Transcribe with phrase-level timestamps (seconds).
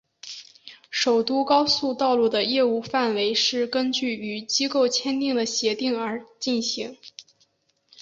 [0.89, 6.97] 首都高速道路的业务范围是根据与机构签订的协定而进行。